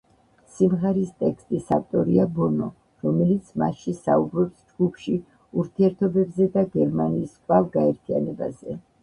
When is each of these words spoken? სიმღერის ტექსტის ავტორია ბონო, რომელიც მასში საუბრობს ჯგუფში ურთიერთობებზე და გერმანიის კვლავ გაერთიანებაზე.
სიმღერის 0.51 1.09
ტექსტის 1.23 1.67
ავტორია 1.75 2.25
ბონო, 2.37 2.69
რომელიც 3.09 3.51
მასში 3.65 3.93
საუბრობს 3.99 4.65
ჯგუფში 4.71 5.19
ურთიერთობებზე 5.65 6.51
და 6.59 6.67
გერმანიის 6.81 7.39
კვლავ 7.39 7.71
გაერთიანებაზე. 7.79 8.81